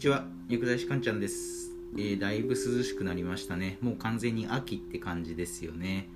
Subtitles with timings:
[0.00, 3.76] にちは薬剤師かんちゃんです、えー、だいぶ涼しくなりましたね。
[3.82, 6.08] もう完全に秋って感じですよね。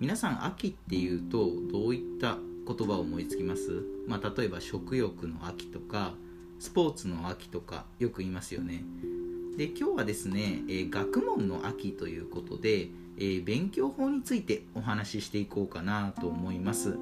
[0.00, 3.84] 皆さん秋っていうとどういった言葉を思いつきます？
[4.08, 6.14] まあ、例えば食欲の秋とか
[6.58, 8.82] スポーツの秋とかよく言いますよね。
[9.56, 16.98] で今日はですね、えー、学問の秋ということで、えー、勉強法についてお話ししていこうかなと思います。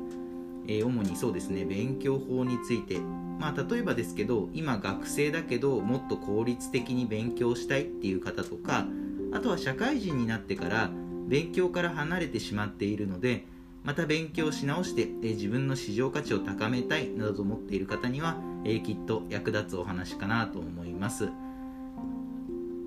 [0.68, 3.00] え、主にそうですね勉強法について。
[3.38, 8.84] まあ例えばですけど今学生だけどもっと効率的に勉強したいっていう方とか
[9.32, 10.90] あとは社会人になってから
[11.28, 13.44] 勉強から離れてしまっているので
[13.84, 21.30] また勉強し直して、え、自分の市場価値を高めたいなどと思っている方には、え、きっと役立つお話かなと思います。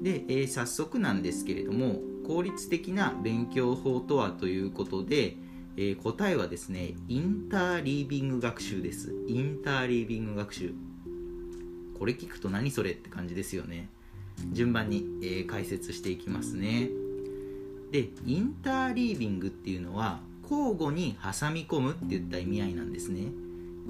[0.04, 5.38] で、え早速なんですけれども効率的な勉強法とはということで、
[5.78, 9.14] えー、答えはですねインターリービング学習です。
[9.28, 10.74] インターリービング学習。
[11.98, 13.90] これ聞くと何それって感じですよね。
[14.52, 16.90] 順番に、えー、解説していきますね。
[17.92, 23.28] でインターリービングっていうのは交互に挟み込むっていった意味合いなんですね。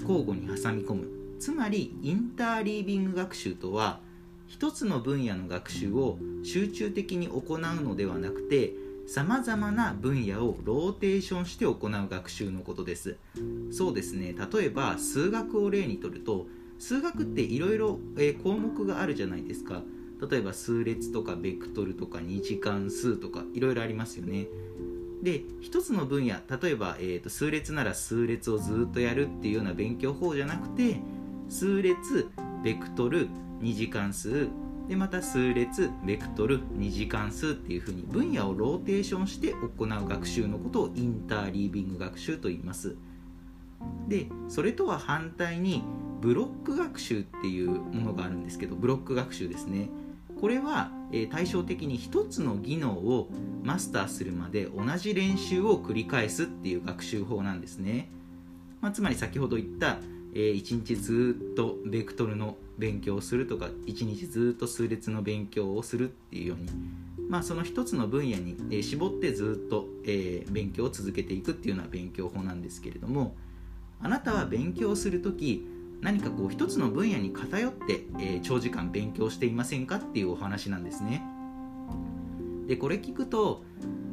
[0.00, 1.08] 交互に挟み込む。
[1.40, 4.00] つまりインターリービング学習とは
[4.46, 8.74] 一つの分野の学習を集中的に行うのではなくて
[9.06, 13.16] さまざまな分野をローテーションして行う学習のことです。
[13.70, 14.34] そうですね。
[14.52, 16.46] 例えば数学を例にとると
[16.78, 17.98] 数学っていろいろ
[18.42, 19.82] 項目があるじゃないですか。
[20.30, 24.46] 例えば数列とかベクトルとか二次関数とかいろいろありますよね。
[25.22, 30.96] で一つの分野例えば、えーと、数列なら数列をずっとやるっていうような勉強法じゃなくて
[31.48, 32.28] 数列
[32.64, 33.28] ベクトル
[33.60, 34.48] 二次関数
[34.92, 42.94] でまた数列ベクトル二次関数っていうふうに分野をローテーションして行う学習のことをインターリービング学習と言います。
[44.06, 45.82] でそれとは反対に
[46.20, 49.88] ブロック学習っていうものがあるんですけどブロック学習ですね。
[50.38, 53.30] これは、え対照的に一つの技能を
[53.62, 58.10] マスターするまで同じ練習を繰り返すっていう学習法なんですね、
[58.82, 59.98] まあ、つまり先ほど言った
[60.34, 66.68] えー、1日ずっとベクトルの勉強をするとか1日ずっと数列の勉強をするっていうように、
[67.28, 73.36] まあ、その一つの分野に、えー、絞ってずっと、えー、勉強を続けていくっていうような勉強法なんですけれども
[74.00, 75.66] あなたは勉強する時
[76.00, 81.22] 何かこう一つの分野に偏って、えー、長時間勉強していませんかっていうお話なんですね。
[82.66, 83.62] でこれ聞くと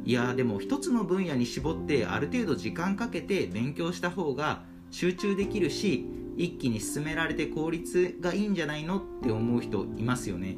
[0.04, 6.06] いやでも一つの分野に絞ってある程度時間かけて勉強した方が集中できるし
[6.36, 10.56] 一気に進められて効率がいいんじゃないのって思う人いますよね。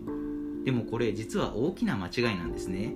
[0.64, 2.94] でもこれ実は大きな間違いなんですね。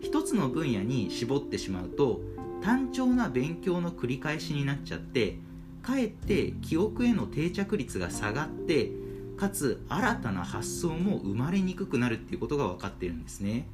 [0.00, 2.20] 一つの分野に絞ってしまうと
[2.62, 5.38] 単調な勉強の繰り返しになっちゃって
[5.82, 8.90] かえって記憶への定着率が下がって
[9.36, 13.66] かつ新たな発想も生まれにくくなるっていうことが分かってるんですね。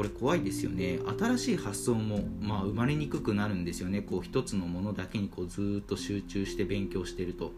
[0.00, 0.98] これ怖いですよね。
[1.18, 4.00] 新しい発想も、まあ、生まれにくくなるんですよね。
[4.00, 7.52] こう一つのものだけにこうずっと集中して勉強してると。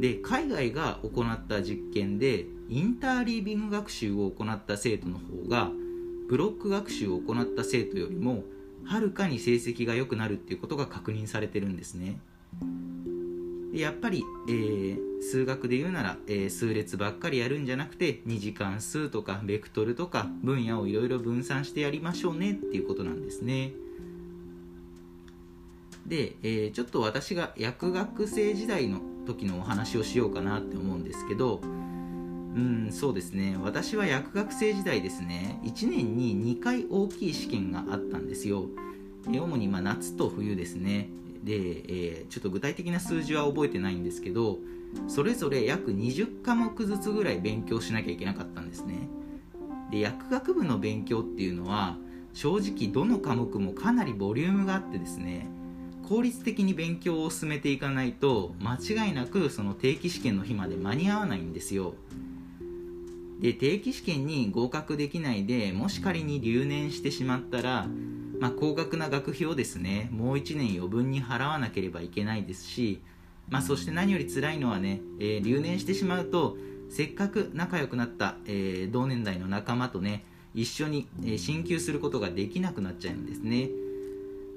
[0.00, 5.70] で海外が行った実験でインターリービング学習を行った生徒の方が
[6.30, 8.44] ブロック学習を行った生徒よりも
[8.86, 12.18] はるかに成績が良くなるっていうことが確認されてるんですね。
[13.80, 23.72] やっぱり、えー、数学で言うなら、えー、数列ばっかりやるんじゃなくて2次関数とかベクトルとか分野をいろいろ分散してやりましょうねっていうことなんですね。
[26.06, 33.58] で、えー、ちょっと私が薬学生時代の時のお話をしようかなって思うんですけどうんそうですね。
[33.60, 38.66] 私は薬学生時代ですね1年に2回大きい試験があったんですよ。
[39.26, 41.10] 主にま夏と冬ですね。
[41.44, 44.58] で、えー、ちょっと具体的な数字は覚えてないんですけど
[45.08, 49.08] それぞれ約20科目ずつぐらい勉強しなきゃいけなかったんですね。
[49.90, 51.96] で薬学部の勉強っていうのは
[52.32, 55.48] 正直どの科目もかなりボリュームがあってですね
[56.08, 61.94] 効率的に勉強を進めていかないと間違いなくその定期試験の日まで間に合わないんですよ。
[63.40, 67.86] で定期試験に合格できないでもし仮に留年してしまったら
[68.40, 73.02] まあ、高額な学費をですねもう1年余分に払わなければいけないですし、
[73.48, 76.56] まあ、そして何より辛いのはね、えー、留年してしまうと
[76.90, 80.24] せっかく仲良くなった、えー、同年代の仲間とね
[80.54, 83.68] 一緒に、え、進級することができなくなっちゃうんですね。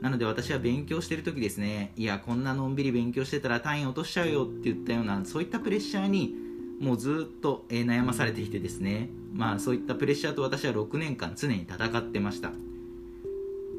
[0.01, 6.33] なので私は勉強してる時ですねいやこんなのんびり勉強してたら単位落としちゃうよって言ったようなそういったプレッシャーに
[6.79, 9.09] もうずっと、え悩まされていてですね。
[9.33, 12.53] まあそういったプレッシャーと私は6年間常に戦ってました。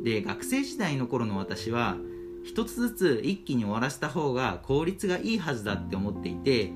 [0.02, 1.96] で学生時代の頃の私は
[2.44, 6.72] 一つずつ一気に終わらせた方が効率がいいはずだって思っていて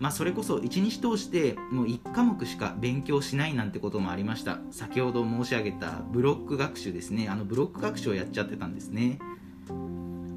[0.00, 4.58] まあ、それこそ1日通してもう1科目しか勉強しないなんてこともありました。
[4.70, 7.28] 先ほど申し上げたブロック学習ですね。
[7.28, 9.18] あのブロック学習をやっちゃってたんですね。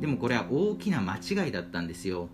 [0.01, 2.27] でもこれは大きな間違いだったんですよ。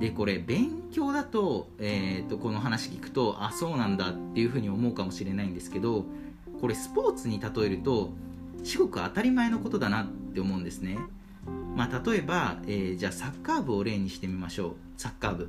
[0.00, 6.06] でこれ勉強だと,、えーと、この話聞くとあそうなんだっていうふうに思うかもしれないんですけど
[6.60, 8.10] これスポーツに例えると
[8.62, 10.98] 至極当たり前のことだなって思うんですね、
[11.76, 14.74] まあ、例えば、えー、じゃあサッカー部を例にしてみましょう。
[14.96, 15.48] サッカー部。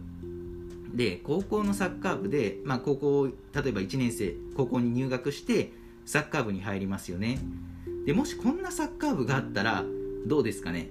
[0.93, 3.33] で高校のサッカー部で、まあ、高校例
[3.69, 5.71] えば1年生高校に入学して
[6.05, 7.37] サッカー部に入りますよね。
[8.05, 9.85] でもしこんなサッカー部があったら
[10.25, 10.89] どうですかね？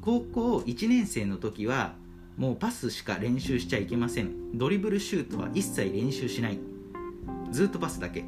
[0.00, 1.94] 高校1年生の時は
[2.36, 4.56] もうパスしか練習しちゃいけません。
[4.56, 6.58] ドリブルシュートは一切練習しない。
[7.50, 8.24] ずっとパスだけ。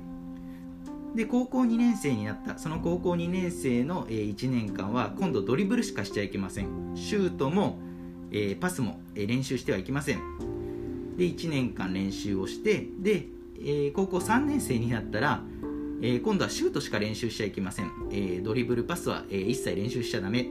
[1.15, 2.59] で高校2年生になった。
[2.59, 6.93] その高校2年生の1年間は今度ドリブルしかしちゃいけません。
[6.95, 7.79] シュートも
[8.61, 10.21] パスも練習してはいけません。
[11.17, 13.27] で1年間練習をしてで
[13.93, 15.43] 高校3年生になったら
[16.23, 17.91] 今度はシュートしか練習しちゃいけません。
[18.45, 20.49] ドリブルパスは一切練習しちゃダメ。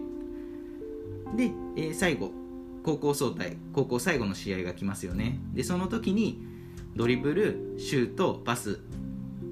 [1.37, 2.31] で最後
[2.83, 5.39] 高校総体高校最後の試合が来ますよね。
[5.53, 6.41] でその時に
[6.95, 8.79] ドリブルシュートパス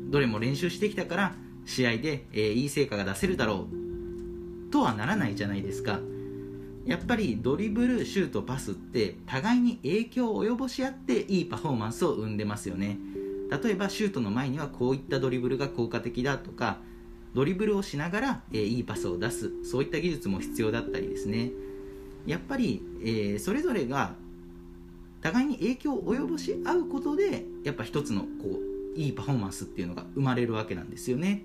[0.09, 1.35] どれも練習してきたから
[1.65, 4.71] 試合で、えー、いい成果が出せるだろう。
[4.71, 5.99] とはならないじゃないですか。
[6.85, 12.99] やっぱりドリブルシュートパスって互いに影響を及ぼし合っていいパフォーマンスを生んでますよね。
[13.63, 16.77] 例えばシュートの前にはこういったドリブルが効果的だとか
[17.33, 19.51] ドリブルをしながら、えー、いいパスを出す。
[19.63, 21.51] そういった技術も必要だったりですね。
[22.27, 24.15] やっぱり、えー、それぞれが
[25.21, 31.43] 互いに影響を及ぼし合うことでやっぱ一つのこういいパフォーマンスっていうのが生まれるわけなんですよね。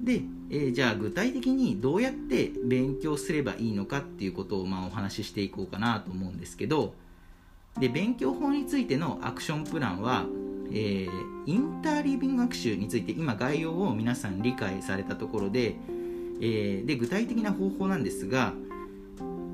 [0.00, 6.94] で、えー、じゃあ具体的にどうやって勉強すればいいのかっていうことをまあお話ししていこうかなと思うんですけど
[7.78, 10.24] で勉強法についてのアクションプランは、
[10.72, 11.10] えー、
[11.44, 15.76] インターリービング学習について今概要を皆さん理解されたところで
[16.40, 18.54] えー、で具体的な方法なんですが、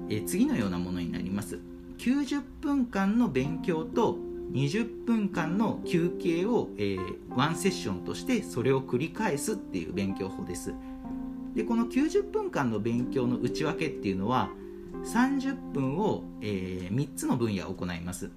[0.09, 1.59] え、次のようなものになります
[1.99, 4.17] 90分間の勉強と
[4.53, 10.75] 20分間の休憩を、えー、ワンセッションとしてそれを繰り返すっていう勉強法です。
[11.55, 14.51] でこの90分間の勉強の内訳っていうのは
[15.05, 18.31] 30分を、えー、3つの分野を行います。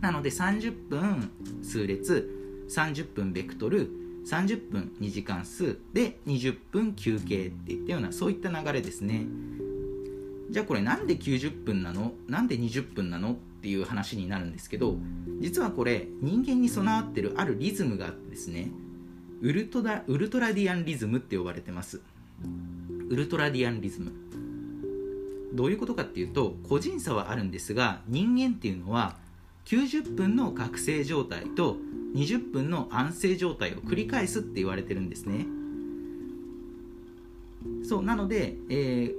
[0.00, 1.30] なので30分
[1.62, 3.90] 数列30分ベクトル
[4.26, 9.26] 30分2時間数で20分休憩っていったようなそういった流れですね。
[10.50, 12.12] じゃあこれなんで90分なの？
[12.28, 13.36] なんで20分なの？
[13.62, 14.96] っていう話になるんですけど
[15.38, 18.72] 実はこれ人間に備わってるあるリズムがあってですね
[19.40, 22.00] ウルトラウルトラディアンリズムって呼ばれてます。
[23.08, 24.12] ウルトラディアンリズム。
[25.52, 29.16] どういうことかっていうと個人差はあるんですが人間っていうのは
[29.66, 31.76] 90分の覚醒状態と
[32.14, 35.46] 20分の安静状態を繰り返すって言われてるんですね。
[37.84, 39.14] そうなので、え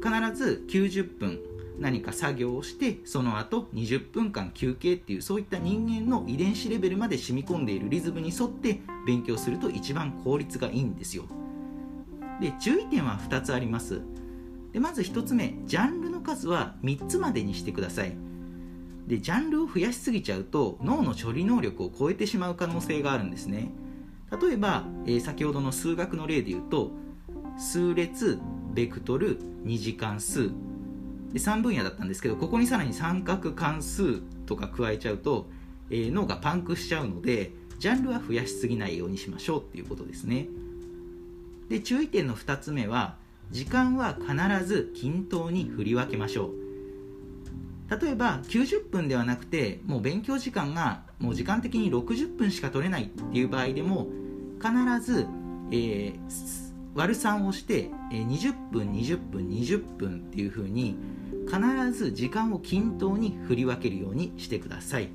[0.00, 1.40] ー、必ず90分
[1.78, 11.24] 何か作業をしてその後20分間休憩っていうそういった人間の遺伝子レベルまで染み込んでいるリズムに沿って勉強すると一番効率がいいんですよ。
[12.40, 14.02] で注意点は2つあります。
[14.72, 18.16] でまず1つ目ジャンルの数は3つまでにしてください。
[19.06, 23.70] でジャンルを増やしすぎちゃうと脳の処理能力を超えてしまう可能性があるんですね。
[24.40, 26.90] 例えば、えー、先ほどの数学の例で言うと
[27.58, 28.38] 数列
[28.72, 30.50] ベクトル2次関数
[31.32, 35.48] で3分野だったんですけどここにさらに三角関数とか加えちゃうと、
[35.90, 40.46] えー、脳がパンクしちゃうのでジャンルは増やしすぎないようにしましょうっていうことですね。
[41.68, 43.16] で注意点の2つ目は
[43.50, 46.62] 時間は必ず均等に振り分けましょう。
[48.00, 54.06] 例えば90分ではなくてもう勉強時間がもう時間的に60分しか取れないっていう場合でも
[54.60, 55.26] 必ず、
[55.70, 60.96] えー、割る3をして、え、20分20分20分っていう風に
[61.46, 65.08] 必ず時間を均等に振り分けるようにしてください。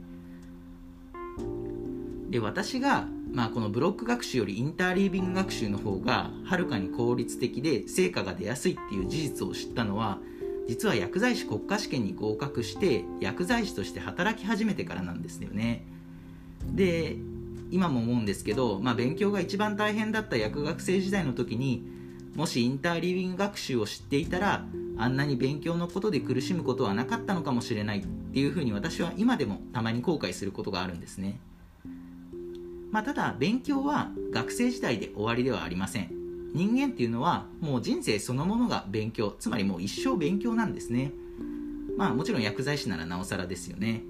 [2.30, 10.20] で私が、まあ、このブロック学習よりインターリービング学習の方がはるかに効率的で成果が出やすいっていう事実を知ったのは
[10.68, 15.86] 実は薬剤師国家試験に合格して薬剤師として働き始めてからなんですよね。
[16.66, 17.16] で
[17.72, 21.86] 今も思うんですけど、まあ、勉強が一番大変だった薬学生時代の時に
[22.36, 24.64] もしインターリビング学習を知っていたら
[24.98, 31.40] あんなに勉強のことで苦しむことはなかったのかもしれないっていうふうに私は今でもたまに後悔することがあるんですね、
[32.92, 36.12] まあ、ただ勉強は学生時代で終わりではありません。
[36.54, 41.12] 人間っていうのはもう人生そのものが勉強つまりもう一生勉強なんですね。
[41.98, 44.04] まあもちろん薬剤師ならなおさらですよね。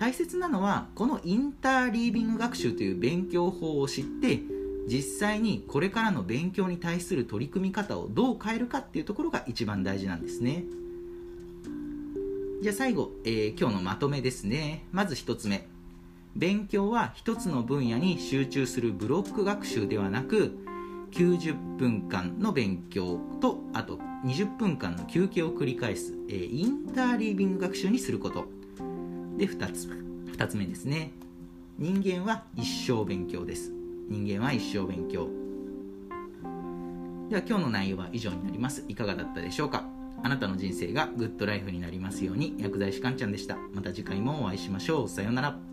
[0.00, 4.40] 大切なのはこのインターリービング学習という勉強法を知って
[4.88, 10.64] 実際にこれからの勉強に対する取り組み方をどう変えるかっていうところが一番大事なんですね。
[12.62, 14.86] じゃあ最後、えー、今日のまとめですね。
[14.90, 15.66] まず1つ目。
[16.34, 20.56] 勉強は1つの分野に集中するブロック学習ではなく
[21.12, 28.59] 90分間の勉強とあと20分間の休憩を繰り返す、えー、インターリービング学習にすること。
[29.40, 29.88] で2つ
[30.36, 31.12] 2つ目ですね。
[31.78, 33.72] 人間は一生勉強です。
[34.10, 35.28] 人間は一生勉強。
[37.30, 38.84] では今日の内容は以上になります。
[38.86, 39.84] いかがだったでしょうか？
[40.22, 43.56] あなたの人生がグッドライフになりますように薬剤師かんちゃんでした。
[43.72, 45.08] また次回もお会いしましょう。
[45.08, 45.69] さようなら。